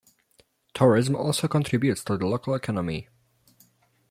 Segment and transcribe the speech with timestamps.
[0.73, 3.07] Tourism also contributes to the local economy.